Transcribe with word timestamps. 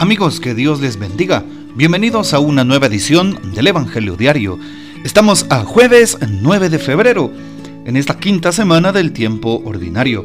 Amigos, 0.00 0.38
que 0.38 0.54
Dios 0.54 0.80
les 0.80 0.96
bendiga. 0.96 1.44
Bienvenidos 1.74 2.32
a 2.32 2.38
una 2.38 2.62
nueva 2.62 2.86
edición 2.86 3.36
del 3.52 3.66
Evangelio 3.66 4.14
Diario. 4.14 4.56
Estamos 5.02 5.44
a 5.50 5.64
jueves 5.64 6.16
9 6.24 6.68
de 6.68 6.78
febrero, 6.78 7.32
en 7.84 7.96
esta 7.96 8.16
quinta 8.16 8.52
semana 8.52 8.92
del 8.92 9.12
tiempo 9.12 9.60
ordinario. 9.64 10.24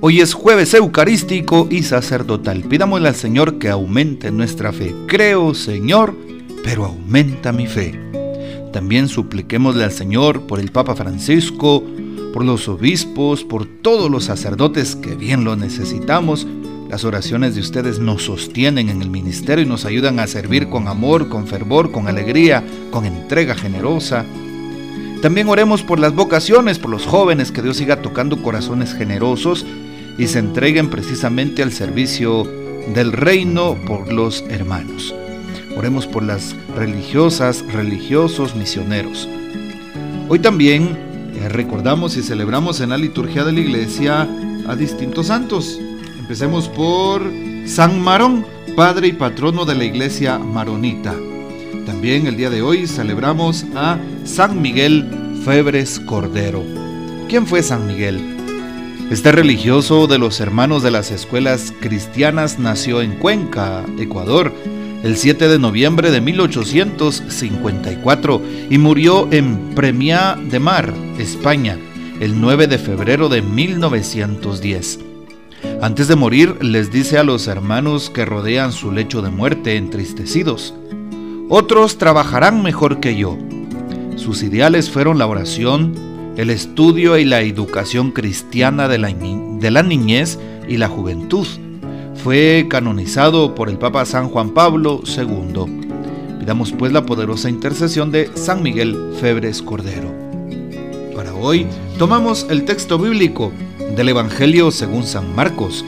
Hoy 0.00 0.20
es 0.20 0.34
jueves 0.34 0.72
eucarístico 0.72 1.66
y 1.68 1.82
sacerdotal. 1.82 2.62
Pidámosle 2.62 3.08
al 3.08 3.16
Señor 3.16 3.58
que 3.58 3.70
aumente 3.70 4.30
nuestra 4.30 4.72
fe. 4.72 4.94
Creo, 5.08 5.52
Señor, 5.52 6.14
pero 6.62 6.84
aumenta 6.84 7.50
mi 7.50 7.66
fe. 7.66 7.98
También 8.72 9.08
supliquémosle 9.08 9.82
al 9.82 9.92
Señor 9.92 10.42
por 10.42 10.60
el 10.60 10.70
Papa 10.70 10.94
Francisco, 10.94 11.82
por 12.32 12.44
los 12.44 12.68
obispos, 12.68 13.42
por 13.42 13.66
todos 13.66 14.08
los 14.12 14.26
sacerdotes 14.26 14.94
que 14.94 15.16
bien 15.16 15.42
lo 15.42 15.56
necesitamos. 15.56 16.46
Las 16.88 17.04
oraciones 17.04 17.54
de 17.54 17.60
ustedes 17.60 17.98
nos 17.98 18.24
sostienen 18.24 18.88
en 18.88 19.02
el 19.02 19.10
ministerio 19.10 19.62
y 19.62 19.68
nos 19.68 19.84
ayudan 19.84 20.20
a 20.20 20.26
servir 20.26 20.70
con 20.70 20.88
amor, 20.88 21.28
con 21.28 21.46
fervor, 21.46 21.92
con 21.92 22.08
alegría, 22.08 22.64
con 22.90 23.04
entrega 23.04 23.54
generosa. 23.54 24.24
También 25.20 25.48
oremos 25.48 25.82
por 25.82 25.98
las 25.98 26.14
vocaciones, 26.14 26.78
por 26.78 26.90
los 26.90 27.04
jóvenes, 27.04 27.52
que 27.52 27.60
Dios 27.60 27.76
siga 27.76 28.00
tocando 28.00 28.42
corazones 28.42 28.94
generosos 28.94 29.66
y 30.16 30.28
se 30.28 30.38
entreguen 30.38 30.88
precisamente 30.88 31.62
al 31.62 31.72
servicio 31.72 32.44
del 32.94 33.12
reino 33.12 33.76
por 33.86 34.10
los 34.10 34.42
hermanos. 34.48 35.14
Oremos 35.76 36.06
por 36.06 36.22
las 36.22 36.56
religiosas, 36.74 37.64
religiosos, 37.70 38.56
misioneros. 38.56 39.28
Hoy 40.28 40.38
también 40.38 40.96
eh, 41.34 41.50
recordamos 41.50 42.16
y 42.16 42.22
celebramos 42.22 42.80
en 42.80 42.90
la 42.90 42.96
liturgia 42.96 43.44
de 43.44 43.52
la 43.52 43.60
iglesia 43.60 44.26
a 44.66 44.74
distintos 44.74 45.26
santos. 45.26 45.78
Empecemos 46.28 46.68
por 46.68 47.22
San 47.64 48.02
Marón, 48.02 48.44
padre 48.76 49.08
y 49.08 49.14
patrono 49.14 49.64
de 49.64 49.74
la 49.74 49.84
iglesia 49.84 50.38
maronita. 50.38 51.16
También 51.86 52.26
el 52.26 52.36
día 52.36 52.50
de 52.50 52.60
hoy 52.60 52.86
celebramos 52.86 53.64
a 53.74 53.98
San 54.24 54.60
Miguel 54.60 55.08
Febres 55.42 55.98
Cordero. 56.00 56.62
¿Quién 57.30 57.46
fue 57.46 57.62
San 57.62 57.86
Miguel? 57.86 58.20
Este 59.10 59.32
religioso 59.32 60.06
de 60.06 60.18
los 60.18 60.38
hermanos 60.40 60.82
de 60.82 60.90
las 60.90 61.10
escuelas 61.10 61.72
cristianas 61.80 62.58
nació 62.58 63.00
en 63.00 63.12
Cuenca, 63.12 63.86
Ecuador, 63.98 64.52
el 65.02 65.16
7 65.16 65.48
de 65.48 65.58
noviembre 65.58 66.10
de 66.10 66.20
1854 66.20 68.42
y 68.68 68.76
murió 68.76 69.32
en 69.32 69.74
Premiá 69.74 70.38
de 70.38 70.60
Mar, 70.60 70.92
España, 71.18 71.78
el 72.20 72.38
9 72.38 72.66
de 72.66 72.76
febrero 72.76 73.30
de 73.30 73.40
1910. 73.40 75.07
Antes 75.80 76.08
de 76.08 76.16
morir 76.16 76.56
les 76.60 76.90
dice 76.90 77.18
a 77.18 77.22
los 77.22 77.46
hermanos 77.46 78.10
que 78.10 78.24
rodean 78.24 78.72
su 78.72 78.90
lecho 78.90 79.22
de 79.22 79.30
muerte 79.30 79.76
entristecidos, 79.76 80.74
otros 81.48 81.98
trabajarán 81.98 82.64
mejor 82.64 82.98
que 82.98 83.14
yo. 83.14 83.38
Sus 84.16 84.42
ideales 84.42 84.90
fueron 84.90 85.18
la 85.18 85.28
oración, 85.28 85.94
el 86.36 86.50
estudio 86.50 87.16
y 87.16 87.24
la 87.24 87.42
educación 87.42 88.10
cristiana 88.10 88.88
de 88.88 88.98
la, 88.98 89.82
niñez 89.84 90.40
y 90.68 90.78
la 90.78 90.88
juventud 90.88 91.46
fue 92.24 92.66
canonizado 92.68 93.54
por 93.54 93.68
el 93.68 93.78
Papa 93.78 94.04
San 94.04 94.30
Juan 94.30 94.50
Pablo 94.50 95.00
II. 95.06 96.40
Pidamos 96.40 96.72
pues 96.72 96.90
la 96.90 97.06
poderosa 97.06 97.48
intercesión 97.50 98.10
de 98.10 98.28
San 98.34 98.64
Miguel 98.64 99.12
Febres 99.20 99.62
Cordero. 99.62 100.12
Para 101.14 101.34
hoy 101.34 101.68
tomamos 101.98 102.48
el 102.50 102.64
texto 102.64 102.98
bíblico 102.98 103.52
del 103.98 104.10
Evangelio 104.10 104.70
según 104.70 105.04
San 105.04 105.34
Marcos, 105.34 105.84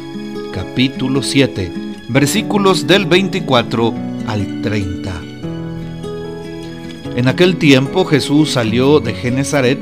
capítulo 0.52 1.22
7, 1.22 1.70
versículos 2.08 2.88
del 2.88 3.06
24 3.06 3.94
al 4.26 4.62
30. 4.62 5.22
En 7.14 7.28
aquel 7.28 7.56
tiempo 7.56 8.04
Jesús 8.04 8.50
salió 8.50 8.98
de 8.98 9.14
Genezaret 9.14 9.78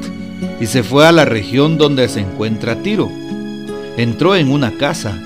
y 0.61 0.67
se 0.67 0.83
fue 0.83 1.07
a 1.07 1.13
la 1.13 1.25
región 1.25 1.79
donde 1.79 2.07
se 2.11 2.21
encuentra 2.21 2.83
Tiro. 2.83 3.11
Entró 3.97 4.37
en 4.37 4.53
una 4.53 4.73
casa 4.73 5.19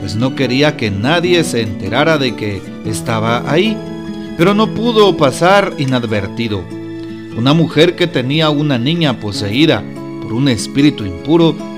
pues 0.00 0.16
no 0.16 0.34
quería 0.34 0.76
que 0.76 0.90
nadie 0.90 1.44
se 1.44 1.62
enterara 1.62 2.18
de 2.18 2.34
que 2.34 2.60
estaba 2.84 3.48
ahí, 3.48 3.76
pero 4.36 4.52
no 4.52 4.74
pudo 4.74 5.16
pasar 5.16 5.74
inadvertido. 5.78 6.64
Una 7.36 7.54
mujer 7.54 7.94
que 7.94 8.08
tenía 8.08 8.50
una 8.50 8.78
niña 8.78 9.20
poseída 9.20 9.84
por 10.20 10.32
un 10.32 10.48
espíritu 10.48 11.04
impuro 11.04 11.77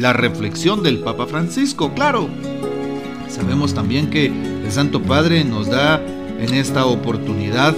la 0.00 0.12
reflexión 0.12 0.82
del 0.82 0.98
Papa 0.98 1.26
Francisco, 1.26 1.92
claro. 1.94 2.28
Sabemos 3.28 3.74
también 3.74 4.08
que 4.08 4.26
el 4.26 4.72
Santo 4.72 5.02
Padre 5.02 5.44
nos 5.44 5.68
da 5.68 6.00
en 6.40 6.54
esta 6.54 6.86
oportunidad 6.86 7.74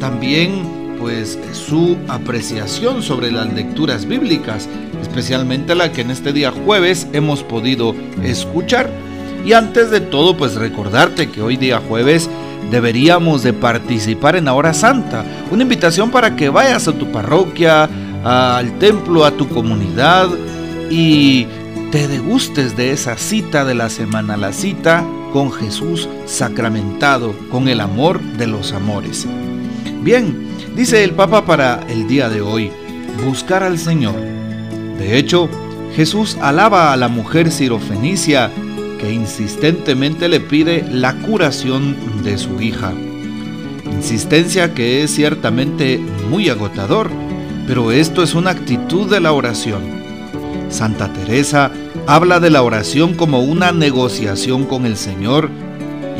también 0.00 0.96
pues 0.98 1.38
su 1.52 1.96
apreciación 2.08 3.02
sobre 3.02 3.30
las 3.30 3.52
lecturas 3.52 4.06
bíblicas, 4.06 4.68
especialmente 5.02 5.74
la 5.74 5.92
que 5.92 6.00
en 6.00 6.10
este 6.10 6.32
día 6.32 6.50
jueves 6.50 7.06
hemos 7.12 7.42
podido 7.42 7.94
escuchar. 8.22 8.90
Y 9.44 9.52
antes 9.52 9.90
de 9.90 10.00
todo, 10.00 10.36
pues 10.36 10.54
recordarte 10.54 11.30
que 11.30 11.42
hoy 11.42 11.56
día 11.56 11.82
jueves 11.86 12.28
deberíamos 12.70 13.42
de 13.42 13.52
participar 13.52 14.34
en 14.36 14.46
la 14.46 14.54
hora 14.54 14.74
santa. 14.74 15.24
Una 15.50 15.62
invitación 15.62 16.10
para 16.10 16.34
que 16.34 16.48
vayas 16.48 16.88
a 16.88 16.92
tu 16.92 17.12
parroquia, 17.12 17.88
al 18.24 18.78
templo, 18.78 19.24
a 19.24 19.30
tu 19.30 19.48
comunidad 19.48 20.28
y 20.90 21.46
te 21.96 22.08
degustes 22.08 22.76
de 22.76 22.92
esa 22.92 23.16
cita 23.16 23.64
de 23.64 23.74
la 23.74 23.88
semana, 23.88 24.36
la 24.36 24.52
cita 24.52 25.02
con 25.32 25.50
Jesús 25.50 26.10
sacramentado, 26.26 27.34
con 27.50 27.68
el 27.68 27.80
amor 27.80 28.20
de 28.20 28.46
los 28.46 28.72
amores. 28.72 29.26
Bien, 30.02 30.46
dice 30.76 31.04
el 31.04 31.12
Papa 31.12 31.46
para 31.46 31.80
el 31.88 32.06
día 32.06 32.28
de 32.28 32.42
hoy, 32.42 32.70
buscar 33.24 33.62
al 33.62 33.78
Señor. 33.78 34.14
De 34.98 35.16
hecho, 35.16 35.48
Jesús 35.94 36.36
alaba 36.42 36.92
a 36.92 36.98
la 36.98 37.08
mujer 37.08 37.50
sirofenicia 37.50 38.50
que 39.00 39.10
insistentemente 39.10 40.28
le 40.28 40.40
pide 40.40 40.84
la 40.90 41.14
curación 41.14 41.96
de 42.22 42.36
su 42.36 42.60
hija. 42.60 42.92
Insistencia 43.90 44.74
que 44.74 45.02
es 45.02 45.14
ciertamente 45.14 45.98
muy 46.28 46.50
agotador, 46.50 47.10
pero 47.66 47.90
esto 47.90 48.22
es 48.22 48.34
una 48.34 48.50
actitud 48.50 49.08
de 49.10 49.20
la 49.20 49.32
oración. 49.32 50.05
Santa 50.68 51.12
Teresa 51.12 51.70
habla 52.06 52.40
de 52.40 52.50
la 52.50 52.62
oración 52.62 53.14
como 53.14 53.40
una 53.40 53.72
negociación 53.72 54.64
con 54.64 54.86
el 54.86 54.96
Señor, 54.96 55.48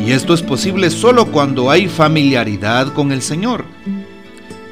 y 0.05 0.11
esto 0.11 0.33
es 0.33 0.41
posible 0.41 0.89
solo 0.89 1.31
cuando 1.31 1.69
hay 1.71 1.87
familiaridad 1.87 2.93
con 2.93 3.11
el 3.11 3.21
Señor. 3.21 3.65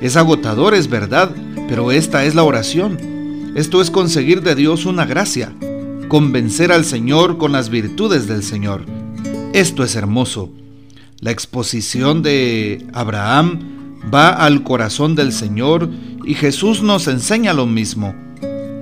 Es 0.01 0.17
agotador, 0.17 0.73
es 0.73 0.89
verdad, 0.89 1.31
pero 1.67 1.91
esta 1.91 2.25
es 2.25 2.35
la 2.35 2.43
oración. 2.43 3.53
Esto 3.55 3.81
es 3.81 3.89
conseguir 3.89 4.41
de 4.43 4.55
Dios 4.55 4.85
una 4.85 5.05
gracia, 5.05 5.53
convencer 6.09 6.71
al 6.71 6.85
Señor 6.85 7.37
con 7.37 7.51
las 7.51 7.69
virtudes 7.69 8.27
del 8.27 8.43
Señor. 8.43 8.85
Esto 9.53 9.83
es 9.83 9.95
hermoso. 9.95 10.51
La 11.21 11.31
exposición 11.31 12.21
de 12.21 12.85
Abraham 12.93 13.59
va 14.13 14.29
al 14.29 14.63
corazón 14.63 15.15
del 15.15 15.31
Señor 15.31 15.89
y 16.25 16.33
Jesús 16.33 16.81
nos 16.81 17.07
enseña 17.07 17.53
lo 17.53 17.65
mismo. 17.65 18.24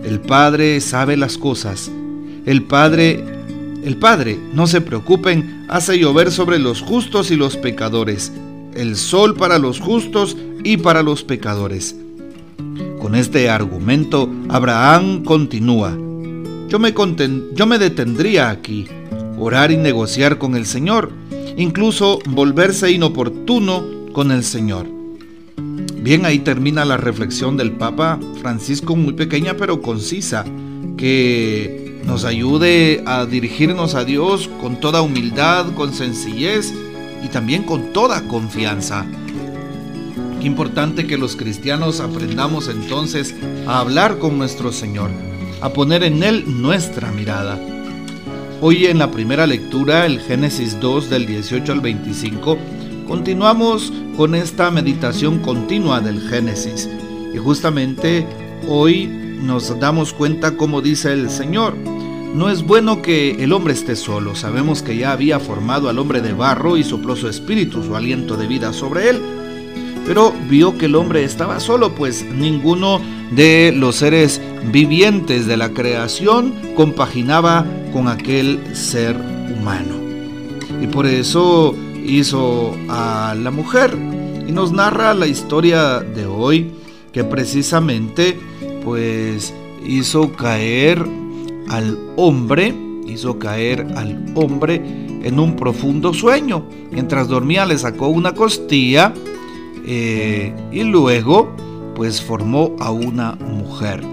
El 0.04 0.20
Padre 0.20 0.82
sabe 0.82 1.18
las 1.18 1.38
cosas. 1.38 1.90
El 2.46 2.64
Padre, 2.64 3.24
el 3.84 3.98
Padre, 3.98 4.38
no 4.54 4.68
se 4.68 4.82
preocupen, 4.82 5.66
hace 5.70 5.98
llover 5.98 6.32
sobre 6.32 6.60
los 6.60 6.82
justos 6.82 7.32
y 7.32 7.36
los 7.36 7.58
pecadores. 7.58 8.32
el 8.76 8.96
sol 8.96 9.36
para 9.36 9.60
los 9.60 9.80
justos 9.80 10.36
y 10.64 10.78
para 10.78 11.04
los 11.04 11.24
pecadores. 11.24 11.96
Con 13.00 13.16
este 13.16 13.50
argumento, 13.50 14.30
Abraham 14.50 15.24
continúa. 15.24 15.96
Yo 16.70 16.80
me, 16.80 16.94
yo 17.54 17.68
me 17.68 17.78
detendría 17.78 18.50
aquí, 18.50 18.88
orar 19.38 19.72
y 19.72 19.78
negociar 19.78 20.40
con 20.40 20.56
el 20.56 20.66
Señor, 20.66 21.12
incluso 21.56 22.20
volverse 22.26 22.92
inoportuno 22.92 23.84
con 24.12 24.32
el 24.32 24.44
Señor. 24.44 24.93
Bien, 26.04 26.26
ahí 26.26 26.40
termina 26.40 26.84
la 26.84 26.98
reflexión 26.98 27.56
del 27.56 27.72
Papa 27.72 28.20
Francisco, 28.42 28.98
muy 28.98 29.14
pequeña 29.14 29.54
pero 29.54 29.82
concisa, 29.82 30.44
que 30.98 32.02
nos 32.06 32.26
ayude 32.26 33.02
a 33.06 33.26
dirigirnos 33.26 33.96
a 33.96 34.04
Dios 34.04 34.50
con 34.60 34.82
toda 34.82 35.02
humildad, 35.02 35.74
con 35.76 35.94
sencillez 35.94 36.74
y 37.24 37.30
también 37.30 37.64
con 37.64 37.94
toda 37.94 38.28
confianza. 38.28 39.06
Qué 40.42 40.48
importante 40.48 41.08
que 41.08 41.18
los 41.18 41.38
cristianos 41.38 42.02
aprendamos 42.02 42.68
entonces 42.68 43.34
a 43.66 43.80
hablar 43.80 44.20
con 44.20 44.38
nuestro 44.38 44.74
Señor, 44.74 45.10
a 45.62 45.70
poner 45.70 46.04
en 46.04 46.22
Él 46.22 46.44
nuestra 46.62 47.14
mirada. 47.14 47.58
Hoy 48.60 48.88
en 48.88 48.98
la 48.98 49.10
primera 49.10 49.48
lectura, 49.48 50.06
el 50.06 50.20
Génesis 50.20 50.78
2 50.82 51.10
del 51.10 51.28
18 51.28 51.72
al 51.72 51.80
25, 51.80 52.58
continuamos 53.08 53.92
con 54.18 54.36
esta 54.36 54.72
meditación 54.72 55.40
continua 55.40 56.02
del 56.02 56.22
Génesis. 56.22 56.90
Y 57.34 57.38
justamente 57.38 58.26
hoy 58.68 59.08
nos 59.08 59.80
damos 59.80 60.14
cuenta 60.14 60.56
como 60.56 60.82
dice 60.82 61.14
el 61.14 61.30
Señor, 61.30 61.76
no 61.76 62.50
es 62.50 62.64
bueno 62.64 63.02
que 63.02 63.44
el 63.44 63.54
hombre 63.54 63.74
esté 63.74 63.96
solo. 63.96 64.36
Sabemos 64.36 64.82
que 64.82 64.98
ya 64.98 65.12
había 65.12 65.40
formado 65.40 65.90
al 65.90 66.00
hombre 66.00 66.22
de 66.22 66.34
barro 66.34 66.78
y 66.78 66.84
sopló 66.84 67.16
su 67.16 67.28
espíritu, 67.28 67.84
su 67.84 67.96
aliento 67.96 68.38
de 68.38 68.48
vida 68.48 68.74
sobre 68.74 69.10
él 69.10 69.22
pero 70.06 70.34
vio 70.50 70.78
que 70.78 70.86
el 70.86 70.96
hombre 70.96 71.24
estaba 71.24 71.60
solo, 71.60 71.96
pues 71.96 72.26
ninguno 72.26 73.02
de 73.32 73.74
los 73.76 73.98
seres 73.98 74.42
vivientes 74.72 75.48
de 75.48 75.58
la 75.58 75.70
creación 75.70 76.54
compaginaba 76.76 77.66
con 77.92 78.08
aquel 78.08 78.60
ser 78.76 79.16
humano. 79.16 79.96
Y 80.82 80.88
por 80.88 81.06
eso 81.06 81.76
hizo 82.06 82.76
a 82.90 83.36
la 83.38 83.52
mujer. 83.52 83.98
Y 84.48 84.52
nos 84.52 84.72
narra 84.72 85.14
la 85.14 85.28
historia 85.28 86.00
de 86.00 86.26
hoy 86.26 86.72
que 87.12 87.24
precisamente 87.24 88.38
pues 88.84 89.54
hizo 89.86 90.34
caer 90.34 91.06
al 91.70 91.98
hombre, 92.18 92.76
hizo 93.08 93.40
caer 93.40 93.88
al 93.96 94.26
hombre 94.36 94.76
en 95.24 95.40
un 95.40 95.56
profundo 95.56 96.14
sueño. 96.14 96.66
Mientras 96.92 97.28
dormía 97.28 97.66
le 97.66 97.78
sacó 97.78 98.08
una 98.08 98.34
costilla 98.34 99.14
eh, 99.86 100.54
y 100.72 100.84
luego 100.84 101.56
pues 101.96 102.22
formó 102.22 102.76
a 102.80 102.92
una 102.92 103.36
mujer. 103.36 104.04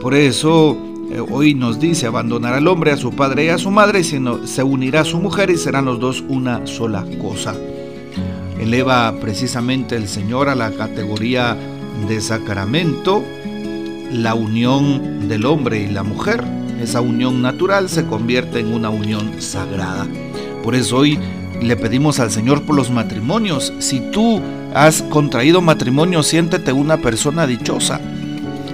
por 0.00 0.14
eso 0.14 0.76
hoy 1.20 1.54
nos 1.54 1.80
dice 1.80 2.06
abandonar 2.06 2.54
al 2.54 2.68
hombre 2.68 2.92
a 2.92 2.96
su 2.96 3.12
padre 3.12 3.46
y 3.46 3.48
a 3.48 3.58
su 3.58 3.70
madre, 3.70 4.04
sino 4.04 4.46
se 4.46 4.62
unirá 4.62 5.00
a 5.00 5.04
su 5.04 5.18
mujer 5.18 5.50
y 5.50 5.56
serán 5.56 5.84
los 5.84 6.00
dos 6.00 6.24
una 6.28 6.66
sola 6.66 7.04
cosa. 7.20 7.54
Eleva 8.58 9.14
precisamente 9.20 9.96
el 9.96 10.08
Señor 10.08 10.48
a 10.48 10.54
la 10.54 10.70
categoría 10.72 11.56
de 12.08 12.20
sacramento 12.20 13.22
la 14.10 14.34
unión 14.34 15.28
del 15.28 15.46
hombre 15.46 15.80
y 15.80 15.88
la 15.88 16.02
mujer. 16.02 16.44
Esa 16.80 17.00
unión 17.00 17.42
natural 17.42 17.88
se 17.88 18.06
convierte 18.06 18.60
en 18.60 18.72
una 18.72 18.90
unión 18.90 19.40
sagrada. 19.40 20.06
Por 20.62 20.74
eso 20.74 20.98
hoy 20.98 21.18
le 21.62 21.76
pedimos 21.76 22.20
al 22.20 22.30
Señor 22.30 22.62
por 22.62 22.76
los 22.76 22.90
matrimonios. 22.90 23.72
Si 23.78 24.00
tú 24.10 24.40
has 24.74 25.02
contraído 25.02 25.60
matrimonio, 25.60 26.22
siéntete 26.22 26.72
una 26.72 26.98
persona 26.98 27.46
dichosa. 27.46 28.00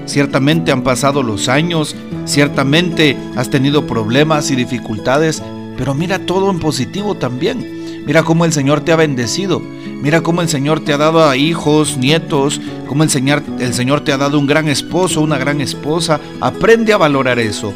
Ciertamente 0.06 0.72
han 0.72 0.82
pasado 0.82 1.22
los 1.22 1.48
años, 1.48 1.94
ciertamente 2.24 3.16
has 3.36 3.50
tenido 3.50 3.86
problemas 3.86 4.50
y 4.50 4.56
dificultades, 4.56 5.42
pero 5.76 5.94
mira 5.94 6.26
todo 6.26 6.50
en 6.50 6.58
positivo 6.58 7.14
también. 7.14 8.04
Mira 8.04 8.24
cómo 8.24 8.44
el 8.44 8.52
Señor 8.52 8.80
te 8.80 8.92
ha 8.92 8.96
bendecido. 8.96 9.60
Mira 9.60 10.22
cómo 10.22 10.42
el 10.42 10.48
Señor 10.48 10.80
te 10.80 10.92
ha 10.92 10.98
dado 10.98 11.28
a 11.28 11.36
hijos, 11.36 11.96
nietos, 11.96 12.60
cómo 12.88 13.04
el 13.04 13.10
Señor, 13.10 13.42
el 13.60 13.72
Señor 13.72 14.00
te 14.00 14.12
ha 14.12 14.18
dado 14.18 14.38
un 14.38 14.46
gran 14.48 14.68
esposo, 14.68 15.20
una 15.20 15.38
gran 15.38 15.60
esposa. 15.60 16.20
Aprende 16.40 16.92
a 16.92 16.96
valorar 16.96 17.38
eso. 17.38 17.72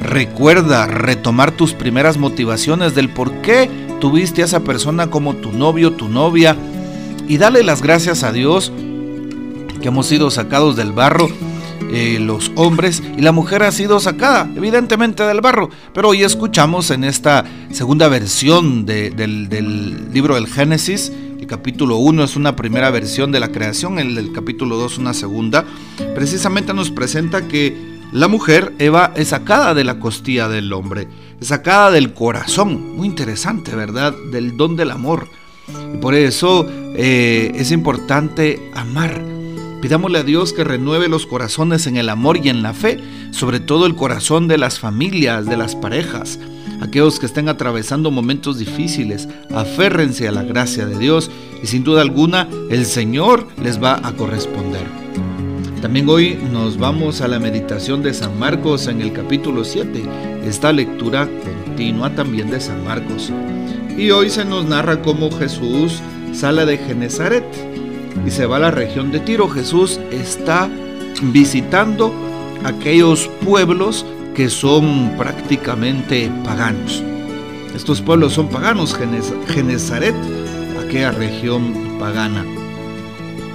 Recuerda 0.00 0.86
retomar 0.86 1.52
tus 1.52 1.72
primeras 1.72 2.18
motivaciones 2.18 2.94
del 2.94 3.08
por 3.08 3.32
qué 3.40 3.70
tuviste 4.00 4.42
a 4.42 4.44
esa 4.44 4.60
persona 4.60 5.08
como 5.08 5.36
tu 5.36 5.52
novio, 5.52 5.92
tu 5.92 6.08
novia, 6.08 6.56
y 7.28 7.38
dale 7.38 7.62
las 7.62 7.82
gracias 7.82 8.24
a 8.24 8.32
Dios 8.32 8.72
que 9.80 9.88
hemos 9.88 10.06
sido 10.06 10.30
sacados 10.30 10.76
del 10.76 10.92
barro, 10.92 11.28
eh, 11.92 12.18
los 12.18 12.50
hombres, 12.54 13.02
y 13.16 13.20
la 13.20 13.32
mujer 13.32 13.62
ha 13.62 13.70
sido 13.70 14.00
sacada, 14.00 14.50
evidentemente, 14.56 15.22
del 15.24 15.40
barro. 15.40 15.68
Pero 15.92 16.08
hoy 16.08 16.22
escuchamos 16.22 16.90
en 16.90 17.04
esta 17.04 17.44
segunda 17.70 18.08
versión 18.08 18.86
del, 18.86 20.10
libro 20.12 20.36
del 20.36 20.46
Génesis, 20.46 21.12
el 21.38 21.46
capítulo 21.46 21.96
1 21.96 22.24
es 22.24 22.36
una 22.36 22.56
primera 22.56 22.90
versión 22.90 23.30
de 23.30 23.40
la 23.40 23.48
creación, 23.48 23.98
el, 23.98 24.16
el 24.16 24.32
capítulo 24.32 24.76
2 24.76 24.98
una 24.98 25.12
segunda, 25.12 25.64
precisamente 26.14 26.72
nos 26.72 26.90
presenta 26.90 27.46
que 27.46 27.92
la 28.12 28.28
mujer, 28.28 28.74
Eva, 28.78 29.12
es 29.16 29.28
sacada 29.28 29.72
de 29.72 29.84
la 29.84 29.98
costilla 29.98 30.46
del 30.46 30.72
hombre, 30.74 31.08
es 31.40 31.48
sacada 31.48 31.90
del 31.90 32.12
corazón, 32.12 32.96
muy 32.96 33.06
interesante, 33.06 33.74
¿verdad? 33.74 34.14
Del 34.30 34.56
don 34.56 34.76
del 34.76 34.90
amor. 34.90 35.28
Y 35.94 35.96
por 35.96 36.14
eso 36.14 36.66
eh, 36.68 37.52
es 37.54 37.72
importante 37.72 38.70
amar. 38.74 39.31
Pidámosle 39.82 40.20
a 40.20 40.22
Dios 40.22 40.52
que 40.52 40.62
renueve 40.62 41.08
los 41.08 41.26
corazones 41.26 41.88
en 41.88 41.96
el 41.96 42.08
amor 42.08 42.38
y 42.38 42.48
en 42.48 42.62
la 42.62 42.72
fe, 42.72 43.00
sobre 43.32 43.58
todo 43.58 43.84
el 43.84 43.96
corazón 43.96 44.46
de 44.46 44.56
las 44.56 44.78
familias, 44.78 45.44
de 45.44 45.56
las 45.56 45.74
parejas. 45.74 46.38
Aquellos 46.80 47.18
que 47.18 47.26
estén 47.26 47.48
atravesando 47.48 48.12
momentos 48.12 48.58
difíciles, 48.58 49.28
aférrense 49.52 50.28
a 50.28 50.32
la 50.32 50.44
gracia 50.44 50.86
de 50.86 50.96
Dios 50.96 51.32
y 51.60 51.66
sin 51.66 51.82
duda 51.82 52.00
alguna 52.00 52.48
el 52.70 52.86
Señor 52.86 53.48
les 53.60 53.82
va 53.82 54.00
a 54.06 54.12
corresponder. 54.12 54.86
También 55.80 56.08
hoy 56.08 56.38
nos 56.52 56.78
vamos 56.78 57.20
a 57.20 57.26
la 57.26 57.40
meditación 57.40 58.04
de 58.04 58.14
San 58.14 58.38
Marcos 58.38 58.86
en 58.86 59.00
el 59.00 59.12
capítulo 59.12 59.64
7, 59.64 60.00
esta 60.44 60.72
lectura 60.72 61.28
continua 61.64 62.14
también 62.14 62.52
de 62.52 62.60
San 62.60 62.84
Marcos. 62.84 63.32
Y 63.98 64.12
hoy 64.12 64.30
se 64.30 64.44
nos 64.44 64.64
narra 64.64 65.02
cómo 65.02 65.28
Jesús 65.32 66.00
sale 66.32 66.66
de 66.66 66.78
Genezaret 66.78 67.71
y 68.26 68.30
se 68.30 68.46
va 68.46 68.56
a 68.56 68.60
la 68.60 68.70
región 68.70 69.10
de 69.10 69.20
Tiro. 69.20 69.48
Jesús 69.48 70.00
está 70.10 70.68
visitando 71.22 72.12
aquellos 72.64 73.28
pueblos 73.44 74.04
que 74.34 74.48
son 74.48 75.12
prácticamente 75.16 76.30
paganos. 76.44 77.02
Estos 77.74 78.00
pueblos 78.00 78.34
son 78.34 78.48
paganos, 78.48 78.96
Genezaret, 79.48 80.14
aquella 80.84 81.10
región 81.10 81.98
pagana. 81.98 82.44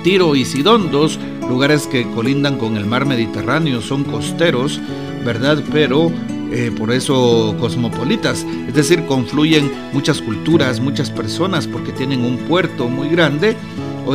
Tiro 0.04 0.36
y 0.36 0.46
Sidón, 0.46 0.92
dos 0.92 1.20
lugares 1.50 1.88
que 1.88 2.10
colindan 2.12 2.58
con 2.58 2.78
el 2.78 2.86
mar 2.86 3.06
Mediterráneo, 3.06 3.82
son 3.82 4.04
costeros, 4.04 4.80
¿verdad? 5.24 5.64
Pero 5.72 6.12
eh, 6.52 6.72
por 6.78 6.92
eso 6.92 7.56
cosmopolitas, 7.60 8.46
es 8.68 8.74
decir, 8.74 9.06
confluyen 9.06 9.72
muchas 9.94 10.22
culturas, 10.22 10.80
muchas 10.80 11.12
personas, 11.12 11.68
porque 11.68 11.92
tienen 11.92 12.24
un 12.24 12.38
puerto 12.38 12.88
muy 12.88 13.10
grande, 13.10 13.56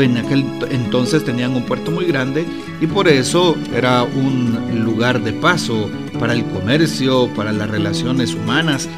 en 0.01 0.17
aquel 0.17 0.45
entonces 0.71 1.25
tenían 1.25 1.55
un 1.55 1.65
puerto 1.65 1.91
muy 1.91 2.07
grande, 2.07 2.47
y 2.81 2.87
por 2.87 3.09
eso 3.09 3.57
era 3.75 4.05
un 4.05 4.85
lugar 4.85 5.23
de 5.23 5.33
paso 5.33 5.91
para 6.19 6.33
el 6.33 6.45
comercio, 6.45 7.29
para 7.35 7.53
las 7.53 7.69
relaciones 7.69 8.35
humanas, 8.35 8.89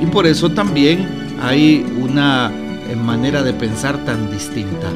y 0.00 0.06
por 0.06 0.26
eso 0.26 0.50
también 0.50 1.06
hay 1.42 1.84
una 2.00 2.50
eh, 2.88 2.96
manera 2.96 3.42
de 3.42 3.52
pensar 3.52 4.04
tan 4.04 4.30
distinta. 4.30 4.90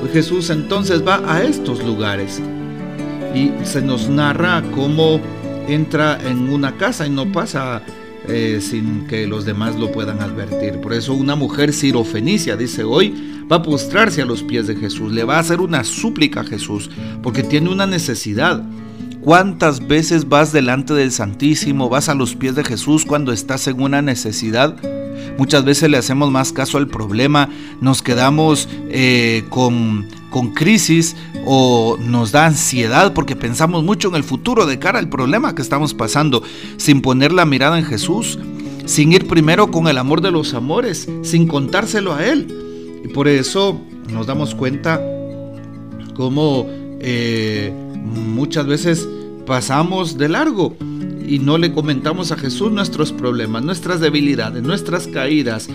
Pues 0.00 0.12
Jesús 0.12 0.50
entonces 0.50 1.06
va 1.06 1.22
a 1.32 1.42
estos 1.42 1.84
lugares 1.84 2.40
y 3.34 3.52
se 3.64 3.80
nos 3.82 4.08
narra 4.08 4.62
cómo 4.74 5.20
entra 5.68 6.18
en 6.28 6.48
una 6.48 6.76
casa 6.76 7.06
y 7.06 7.10
no 7.10 7.30
pasa 7.30 7.82
eh, 8.28 8.58
sin 8.60 9.06
que 9.06 9.26
los 9.26 9.44
demás 9.44 9.78
lo 9.78 9.90
puedan 9.90 10.20
advertir. 10.20 10.80
Por 10.80 10.92
eso 10.92 11.14
una 11.14 11.36
mujer 11.36 11.72
sirofenicia, 11.72 12.56
dice 12.56 12.84
hoy, 12.84 13.41
va 13.52 13.56
a 13.56 13.62
postrarse 13.62 14.22
a 14.22 14.24
los 14.24 14.42
pies 14.42 14.66
de 14.66 14.76
Jesús, 14.76 15.12
le 15.12 15.24
va 15.24 15.36
a 15.36 15.40
hacer 15.40 15.60
una 15.60 15.84
súplica 15.84 16.40
a 16.40 16.44
Jesús, 16.44 16.88
porque 17.22 17.42
tiene 17.42 17.68
una 17.68 17.86
necesidad. 17.86 18.64
¿Cuántas 19.20 19.86
veces 19.86 20.26
vas 20.26 20.52
delante 20.52 20.94
del 20.94 21.12
Santísimo, 21.12 21.90
vas 21.90 22.08
a 22.08 22.14
los 22.14 22.34
pies 22.34 22.54
de 22.54 22.64
Jesús 22.64 23.04
cuando 23.04 23.30
estás 23.30 23.66
en 23.66 23.82
una 23.82 24.00
necesidad? 24.00 24.74
Muchas 25.36 25.66
veces 25.66 25.90
le 25.90 25.98
hacemos 25.98 26.30
más 26.30 26.50
caso 26.50 26.78
al 26.78 26.88
problema, 26.88 27.50
nos 27.82 28.00
quedamos 28.00 28.70
eh, 28.88 29.44
con, 29.50 30.08
con 30.30 30.54
crisis 30.54 31.14
o 31.44 31.98
nos 32.00 32.32
da 32.32 32.46
ansiedad 32.46 33.12
porque 33.12 33.36
pensamos 33.36 33.84
mucho 33.84 34.08
en 34.08 34.14
el 34.14 34.24
futuro 34.24 34.64
de 34.64 34.78
cara 34.78 34.98
al 34.98 35.10
problema 35.10 35.54
que 35.54 35.60
estamos 35.60 35.92
pasando, 35.92 36.42
sin 36.78 37.02
poner 37.02 37.32
la 37.32 37.44
mirada 37.44 37.78
en 37.78 37.84
Jesús, 37.84 38.38
sin 38.86 39.12
ir 39.12 39.28
primero 39.28 39.70
con 39.70 39.88
el 39.88 39.98
amor 39.98 40.22
de 40.22 40.30
los 40.30 40.54
amores, 40.54 41.06
sin 41.22 41.46
contárselo 41.46 42.14
a 42.14 42.24
Él. 42.24 42.61
Y 43.04 43.08
por 43.08 43.28
eso 43.28 43.80
nos 44.12 44.26
damos 44.26 44.54
cuenta 44.54 45.00
cómo 46.14 46.66
eh, 47.00 47.72
muchas 47.94 48.66
veces 48.66 49.08
pasamos 49.46 50.18
de 50.18 50.28
largo 50.28 50.76
y 51.26 51.38
no 51.38 51.58
le 51.58 51.72
comentamos 51.72 52.32
a 52.32 52.36
Jesús 52.36 52.70
nuestros 52.70 53.12
problemas, 53.12 53.62
nuestras 53.62 54.00
debilidades, 54.00 54.62
nuestras 54.62 55.06
caídas 55.06 55.68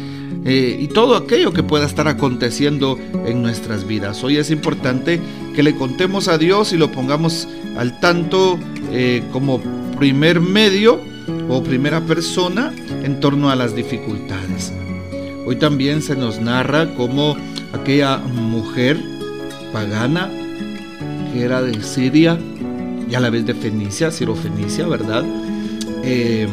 eh, 0.46 0.77
y 0.79 0.88
todo 0.88 1.15
aquello 1.15 1.51
que 1.51 1.63
pueda 1.63 1.86
estar 1.86 2.07
aconteciendo 2.07 2.98
en 3.25 3.41
nuestras 3.41 3.86
vidas. 3.86 4.24
Hoy 4.24 4.38
es 4.38 4.51
importante 4.51 5.19
que 5.55 5.63
le 5.63 5.75
contemos 5.75 6.27
a 6.27 6.38
Dios 6.38 6.74
y 6.74 6.77
lo 6.77 6.91
pongamos 6.91 7.48
al 7.75 8.00
tanto 8.00 8.57
eh, 8.91 9.24
como 9.31 9.60
primer 9.98 10.39
medio 10.39 11.01
o 11.50 11.63
primera 11.63 12.01
persona 12.01 12.74
en 13.03 13.19
torno 13.19 13.50
a 13.50 13.55
las 13.55 13.75
dificultades. 13.75 14.72
Hoy 15.47 15.55
también 15.55 16.01
se 16.01 16.13
nos 16.13 16.41
narra 16.41 16.93
cómo 16.95 17.37
aquella 17.71 18.17
mujer 18.17 19.01
pagana 19.71 20.29
que 21.31 21.41
era 21.41 21.61
de 21.61 21.81
Siria 21.81 22.37
y 23.09 23.15
a 23.15 23.21
la 23.21 23.29
vez 23.29 23.45
de 23.45 23.53
Fenicia, 23.53 24.11
Fenicia, 24.11 24.85
¿verdad? 24.87 25.23
Em, 26.03 26.49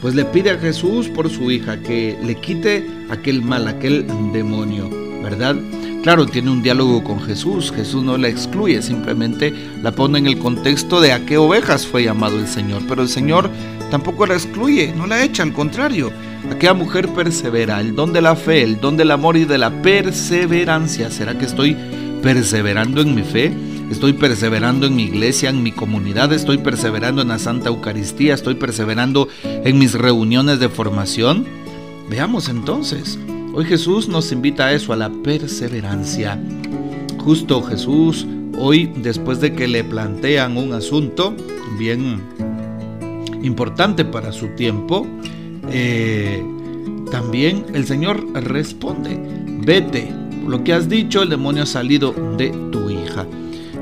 pues 0.00 0.14
le 0.14 0.24
pide 0.24 0.50
a 0.50 0.58
Jesús 0.60 1.08
por 1.08 1.30
su 1.30 1.50
hija 1.50 1.80
que 1.80 2.16
le 2.22 2.36
quite 2.36 2.88
aquel 3.10 3.42
mal, 3.42 3.66
aquel 3.66 4.06
demonio, 4.32 4.88
¿verdad? 5.20 5.56
Claro, 6.04 6.24
tiene 6.24 6.52
un 6.52 6.62
diálogo 6.62 7.02
con 7.02 7.20
Jesús, 7.22 7.72
Jesús 7.72 8.04
no 8.04 8.16
la 8.18 8.28
excluye, 8.28 8.82
simplemente 8.82 9.52
la 9.82 9.90
pone 9.90 10.20
en 10.20 10.28
el 10.28 10.38
contexto 10.38 11.00
de 11.00 11.12
a 11.12 11.26
qué 11.26 11.38
ovejas 11.38 11.88
fue 11.88 12.04
llamado 12.04 12.38
el 12.38 12.46
Señor, 12.46 12.82
pero 12.88 13.02
el 13.02 13.08
Señor 13.08 13.50
tampoco 13.92 14.24
la 14.24 14.32
excluye, 14.32 14.94
no 14.96 15.06
la 15.06 15.22
echa, 15.22 15.42
al 15.42 15.52
contrario, 15.52 16.10
aquella 16.50 16.72
mujer 16.72 17.10
persevera, 17.10 17.78
el 17.78 17.94
don 17.94 18.14
de 18.14 18.22
la 18.22 18.36
fe, 18.36 18.62
el 18.62 18.80
don 18.80 18.96
del 18.96 19.10
amor 19.10 19.36
y 19.36 19.44
de 19.44 19.58
la 19.58 19.82
perseverancia, 19.82 21.10
¿será 21.10 21.36
que 21.36 21.44
estoy 21.44 21.76
perseverando 22.22 23.02
en 23.02 23.14
mi 23.14 23.22
fe? 23.22 23.52
Estoy 23.90 24.14
perseverando 24.14 24.86
en 24.86 24.96
mi 24.96 25.02
iglesia, 25.02 25.50
en 25.50 25.62
mi 25.62 25.72
comunidad, 25.72 26.32
estoy 26.32 26.56
perseverando 26.56 27.20
en 27.20 27.28
la 27.28 27.38
Santa 27.38 27.68
Eucaristía, 27.68 28.32
estoy 28.32 28.54
perseverando 28.54 29.28
en 29.44 29.78
mis 29.78 29.92
reuniones 29.92 30.58
de 30.58 30.70
formación. 30.70 31.44
Veamos 32.08 32.48
entonces, 32.48 33.18
hoy 33.52 33.66
Jesús 33.66 34.08
nos 34.08 34.32
invita 34.32 34.68
a 34.68 34.72
eso, 34.72 34.94
a 34.94 34.96
la 34.96 35.10
perseverancia. 35.10 36.40
Justo 37.18 37.60
Jesús, 37.60 38.26
hoy 38.56 38.90
después 38.96 39.42
de 39.42 39.52
que 39.52 39.68
le 39.68 39.84
plantean 39.84 40.56
un 40.56 40.72
asunto 40.72 41.36
bien 41.78 42.22
importante 43.42 44.04
para 44.04 44.32
su 44.32 44.48
tiempo, 44.48 45.06
eh, 45.70 46.42
también 47.10 47.66
el 47.74 47.86
Señor 47.86 48.26
responde, 48.34 49.18
vete, 49.60 50.12
lo 50.46 50.64
que 50.64 50.72
has 50.72 50.88
dicho, 50.88 51.22
el 51.22 51.28
demonio 51.28 51.64
ha 51.64 51.66
salido 51.66 52.12
de 52.36 52.50
tu 52.70 52.90
hija. 52.90 53.26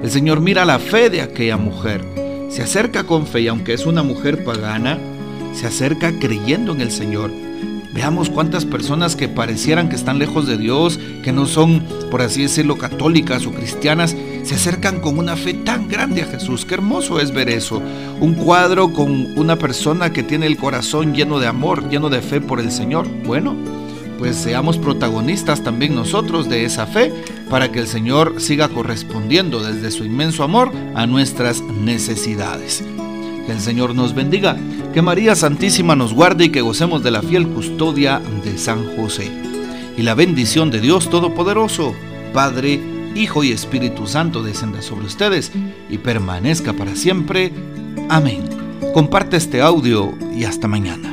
El 0.03 0.11
Señor 0.11 0.41
mira 0.41 0.65
la 0.65 0.79
fe 0.79 1.11
de 1.11 1.23
aquella 1.23 1.57
mujer, 1.57 2.05
se 2.49 2.63
acerca 2.63 3.05
con 3.05 3.27
fe 3.27 3.43
y 3.43 3.49
aunque 3.49 3.73
es 3.73 3.87
una 3.87 4.03
mujer 4.03 4.45
pagana, 4.45 4.99
se 5.53 5.67
acerca 5.67 6.19
creyendo 6.19 6.73
en 6.73 6.81
el 6.81 6.91
Señor. 6.91 7.31
Veamos 7.93 8.31
cuántas 8.31 8.65
personas 8.65 9.17
que 9.17 9.29
parecieran 9.29 9.89
que 9.89 9.97
están 9.97 10.19
lejos 10.19 10.47
de 10.47 10.57
Dios, 10.57 10.99
que 11.25 11.33
no 11.33 11.47
son, 11.47 11.85
por 12.11 12.23
así 12.23 12.43
decirlo, 12.43 12.79
católicas 12.79 13.47
o 13.47 13.53
cristianas, 13.53 14.17
se 14.51 14.57
acercan 14.57 14.99
con 14.99 15.17
una 15.17 15.37
fe 15.37 15.55
tan 15.55 15.87
grande 15.87 16.23
a 16.23 16.27
Jesús. 16.27 16.65
Qué 16.65 16.75
hermoso 16.75 17.21
es 17.21 17.33
ver 17.33 17.49
eso. 17.49 17.81
Un 18.19 18.35
cuadro 18.35 18.93
con 18.93 19.39
una 19.39 19.55
persona 19.55 20.13
que 20.13 20.25
tiene 20.25 20.47
el 20.47 20.57
corazón 20.57 21.15
lleno 21.15 21.39
de 21.39 21.47
amor, 21.47 21.89
lleno 21.89 22.09
de 22.09 22.21
fe 22.21 22.41
por 22.41 22.59
el 22.59 22.73
Señor. 22.73 23.07
Bueno, 23.25 23.55
pues 24.19 24.35
seamos 24.35 24.77
protagonistas 24.77 25.63
también 25.63 25.95
nosotros 25.95 26.49
de 26.49 26.65
esa 26.65 26.89
fe 26.89 27.13
para 27.49 27.71
que 27.71 27.79
el 27.79 27.87
Señor 27.87 28.41
siga 28.41 28.69
correspondiendo 28.69 29.63
desde 29.63 29.93
su 29.93 30.05
inmenso 30.05 30.43
amor 30.43 30.73
a 30.97 31.07
nuestras 31.07 31.63
necesidades. 31.63 32.83
Que 33.47 33.53
el 33.53 33.61
Señor 33.61 33.95
nos 33.95 34.17
bendiga, 34.17 34.57
que 34.93 35.01
María 35.01 35.37
Santísima 35.37 35.95
nos 35.95 36.13
guarde 36.13 36.47
y 36.47 36.49
que 36.49 36.61
gocemos 36.61 37.05
de 37.05 37.13
la 37.13 37.23
fiel 37.23 37.47
custodia 37.47 38.21
de 38.43 38.59
San 38.59 38.97
José. 38.97 39.31
Y 39.97 40.03
la 40.03 40.17
bendición 40.17 40.73
de 40.73 40.81
Dios 40.81 41.09
Todopoderoso, 41.09 41.95
Padre, 42.33 42.99
Hijo 43.15 43.43
y 43.45 43.53
Espíritu 43.53 44.07
Santo 44.07 44.43
descenda 44.43 44.83
sobre 44.83 45.07
ustedes 45.07 45.53
y 45.89 45.99
permanezca 45.99 46.73
para 46.73 46.95
siempre. 46.95 47.53
Amén. 48.09 48.49
Comparte 48.95 49.37
este 49.37 49.61
audio 49.61 50.15
y 50.35 50.45
hasta 50.45 50.69
mañana. 50.69 51.10